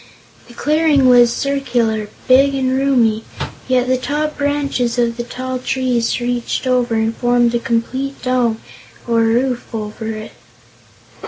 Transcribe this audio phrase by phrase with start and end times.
[0.47, 3.23] The clearing was circular, big and roomy,
[3.67, 8.59] yet the top branches of the tall trees reached over and formed a complete dome
[9.07, 10.31] or roof for it.